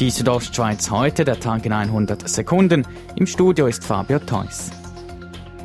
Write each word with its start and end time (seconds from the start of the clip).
Die 0.00 0.08
Südostschweiz 0.08 0.90
heute, 0.90 1.26
der 1.26 1.38
Tag 1.38 1.66
in 1.66 1.74
100 1.74 2.26
Sekunden. 2.26 2.86
Im 3.16 3.26
Studio 3.26 3.66
ist 3.66 3.84
Fabio 3.84 4.18
Theus. 4.18 4.70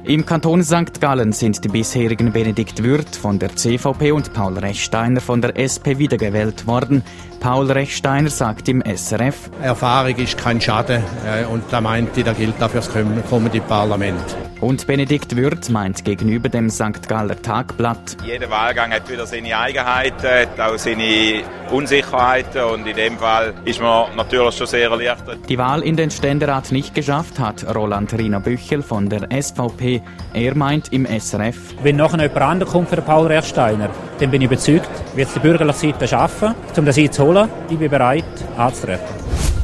Im 0.03 0.25
Kanton 0.25 0.61
St. 0.61 0.99
Gallen 0.99 1.31
sind 1.31 1.63
die 1.63 1.69
bisherigen 1.69 2.33
Benedikt 2.33 2.83
Würth 2.83 3.15
von 3.15 3.39
der 3.39 3.55
CVP 3.55 4.11
und 4.11 4.33
Paul 4.33 4.57
Rechsteiner 4.57 5.21
von 5.21 5.41
der 5.41 5.57
SP 5.57 5.97
wiedergewählt 5.99 6.67
worden. 6.67 7.01
Paul 7.39 7.71
Rechsteiner 7.71 8.29
sagt 8.29 8.67
im 8.67 8.81
SRF, 8.81 9.49
Erfahrung 9.61 10.17
ist 10.17 10.37
kein 10.37 10.59
Schaden 10.59 11.01
äh, 11.25 11.45
und 11.45 11.63
da 11.71 11.79
meint 11.79 12.09
da 12.17 12.33
gilt 12.33 12.55
dafür 12.59 12.81
das 12.81 12.91
kommende 13.29 13.61
Parlament. 13.61 14.35
Und 14.65 14.87
Benedikt 14.87 15.35
Würth 15.35 15.69
meint 15.69 16.03
gegenüber 16.03 16.49
dem 16.49 16.71
St. 16.71 17.07
Galler 17.07 17.39
Tagblatt. 17.39 18.17
Jeder 18.25 18.49
Wahlgang 18.49 18.91
hat 18.91 19.07
wieder 19.07 19.27
seine 19.27 19.55
Eigenheiten, 19.55 20.25
hat 20.25 20.59
auch 20.59 20.75
seine 20.79 21.43
Unsicherheiten 21.69 22.63
und 22.63 22.87
in 22.87 22.95
dem 22.95 23.15
Fall 23.19 23.53
ist 23.63 23.79
man 23.79 24.15
natürlich 24.15 24.55
schon 24.55 24.65
sehr 24.65 24.89
erleichtert. 24.89 25.47
Die 25.47 25.59
Wahl 25.59 25.83
in 25.83 25.95
den 25.95 26.09
Ständerat 26.09 26.71
nicht 26.71 26.95
geschafft 26.95 27.37
hat 27.37 27.75
Roland 27.75 28.11
Rina 28.17 28.39
Büchel 28.39 28.81
von 28.81 29.07
der 29.07 29.29
SVP. 29.39 30.01
Er 30.33 30.55
meint 30.55 30.91
im 30.91 31.05
SRF. 31.05 31.75
Wenn 31.83 31.97
nachher 31.97 32.23
jemand 32.23 32.41
anderes 32.41 32.73
kommt 32.73 32.89
für 32.89 33.03
Paul 33.03 33.27
Rechsteiner, 33.27 33.91
dann 34.17 34.31
bin 34.31 34.41
ich 34.41 34.47
überzeugt, 34.47 34.89
wird 35.13 35.27
es 35.27 35.35
die 35.35 35.41
bürgerliche 35.41 35.91
Seite 35.91 36.07
schaffen, 36.07 36.55
um 36.75 36.85
das 36.85 36.97
einzuholen. 36.97 37.49
Ich 37.69 37.77
bin 37.77 37.91
bereit, 37.91 38.25
anzutreten. 38.57 39.14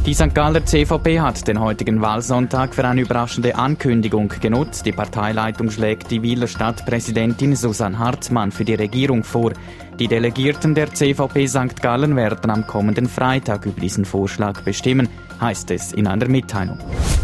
Die 0.03 0.15
St. 0.15 0.33
Galler 0.33 0.65
CVP 0.65 1.19
hat 1.19 1.47
den 1.47 1.59
heutigen 1.59 2.01
Wahlsonntag 2.01 2.73
für 2.73 2.83
eine 2.87 3.01
überraschende 3.01 3.55
Ankündigung 3.55 4.29
genutzt. 4.41 4.83
Die 4.87 4.91
Parteileitung 4.91 5.69
schlägt 5.69 6.09
die 6.09 6.23
Wieler 6.23 6.47
Stadtpräsidentin 6.47 7.55
Susanne 7.55 7.99
Hartmann 7.99 8.51
für 8.51 8.65
die 8.65 8.73
Regierung 8.73 9.23
vor. 9.23 9.53
Die 9.99 10.07
Delegierten 10.07 10.73
der 10.73 10.91
CVP 10.91 11.45
St. 11.45 11.79
Gallen 11.83 12.15
werden 12.15 12.49
am 12.49 12.65
kommenden 12.65 13.07
Freitag 13.07 13.67
über 13.67 13.79
diesen 13.79 14.03
Vorschlag 14.03 14.61
bestimmen, 14.61 15.07
heißt 15.39 15.69
es 15.69 15.93
in 15.93 16.07
einer 16.07 16.27
Mitteilung. 16.27 16.79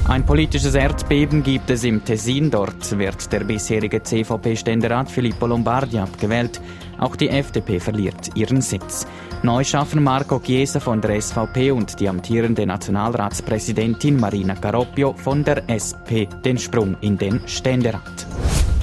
Ein 0.07 0.23
politisches 0.23 0.75
Erdbeben 0.75 1.41
gibt 1.41 1.71
es 1.71 1.83
im 1.83 2.05
Tessin. 2.05 2.51
Dort 2.51 2.97
wird 2.99 3.33
der 3.33 3.43
bisherige 3.43 4.03
CVP-Ständerat 4.03 5.09
Filippo 5.09 5.47
Lombardi 5.47 5.97
abgewählt. 5.97 6.61
Auch 6.99 7.15
die 7.15 7.29
FDP 7.29 7.79
verliert 7.79 8.29
ihren 8.35 8.61
Sitz. 8.61 9.07
Neu 9.43 9.63
schaffen 9.63 10.03
Marco 10.03 10.39
Chiesa 10.39 10.79
von 10.79 11.01
der 11.01 11.21
SVP 11.21 11.71
und 11.71 11.99
die 11.99 12.09
amtierende 12.09 12.65
Nationalratspräsidentin 12.67 14.19
Marina 14.19 14.53
Caroppio 14.53 15.13
von 15.13 15.43
der 15.43 15.63
SP 15.71 16.29
den 16.45 16.57
Sprung 16.57 16.95
in 17.01 17.17
den 17.17 17.41
Ständerat. 17.47 18.27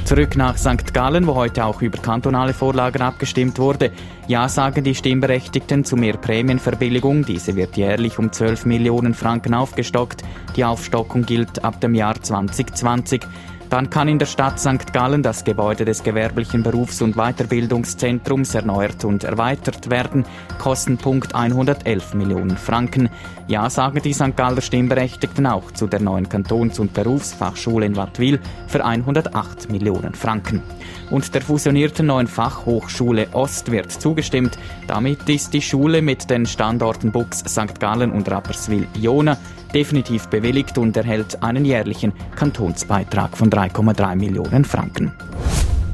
Zurück 0.04 0.36
nach 0.36 0.58
St. 0.58 0.92
Gallen, 0.92 1.26
wo 1.26 1.34
heute 1.34 1.64
auch 1.64 1.80
über 1.80 1.96
kantonale 1.96 2.52
Vorlagen 2.52 3.00
abgestimmt 3.00 3.58
wurde. 3.58 3.90
Ja 4.28 4.50
sagen 4.50 4.84
die 4.84 4.94
Stimmberechtigten 4.94 5.82
zu 5.82 5.96
mehr 5.96 6.18
Prämienverbilligung. 6.18 7.24
Diese 7.24 7.56
wird 7.56 7.78
jährlich 7.78 8.18
um 8.18 8.30
12 8.30 8.66
Millionen 8.66 9.14
Franken 9.14 9.54
aufgestockt. 9.54 10.22
Die 10.56 10.64
Aufstockung 10.64 11.22
gilt 11.22 11.64
ab 11.64 11.80
dem 11.80 11.94
Jahr 11.94 12.20
2020. 12.20 13.22
Dann 13.70 13.90
kann 13.90 14.08
in 14.08 14.18
der 14.18 14.26
Stadt 14.26 14.60
St. 14.60 14.92
Gallen 14.92 15.22
das 15.22 15.44
Gebäude 15.44 15.84
des 15.84 16.02
gewerblichen 16.02 16.62
Berufs- 16.62 17.02
und 17.02 17.16
Weiterbildungszentrums 17.16 18.54
erneuert 18.54 19.04
und 19.04 19.24
erweitert 19.24 19.90
werden. 19.90 20.24
Kostenpunkt 20.58 21.34
111 21.34 22.14
Millionen 22.14 22.56
Franken. 22.56 23.08
Ja 23.48 23.68
sagen 23.68 24.00
die 24.02 24.12
St. 24.12 24.36
Galler 24.36 24.60
Stimmberechtigten 24.60 25.46
auch 25.46 25.70
zu 25.72 25.86
der 25.86 26.00
neuen 26.00 26.28
Kantons- 26.28 26.78
und 26.78 26.94
Berufsfachschule 26.94 27.86
in 27.86 27.96
Wattwil 27.96 28.40
für 28.68 28.84
108 28.84 29.70
Millionen 29.70 30.14
Franken. 30.14 30.62
Und 31.10 31.34
der 31.34 31.42
fusionierten 31.42 32.06
neuen 32.06 32.26
Fachhochschule 32.26 33.28
Ost 33.32 33.70
wird 33.70 33.92
zugestimmt. 33.92 34.58
Damit 34.86 35.28
ist 35.28 35.52
die 35.52 35.62
Schule 35.62 36.00
mit 36.00 36.30
den 36.30 36.46
Standorten 36.46 37.12
Bux, 37.12 37.40
St. 37.40 37.78
Gallen 37.78 38.12
und 38.12 38.30
Rapperswil-Jona 38.30 39.36
definitiv 39.74 40.28
bewilligt 40.28 40.78
und 40.78 40.96
erhält 40.96 41.42
einen 41.42 41.64
jährlichen 41.64 42.12
Kantonsbeitrag 42.36 43.36
von 43.36 43.50
3,3 43.50 44.16
Millionen 44.16 44.64
Franken. 44.64 45.12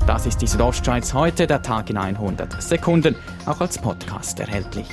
Das 0.07 0.27
ist 0.27 0.43
die 0.43 0.47
Südostschweiz 0.47 1.15
heute, 1.15 1.47
der 1.47 1.63
Tag 1.63 1.89
in 1.91 1.97
100 1.97 2.61
Sekunden, 2.63 3.15
auch 3.47 3.61
als 3.61 3.79
Podcast 3.79 4.41
erhältlich. 4.41 4.87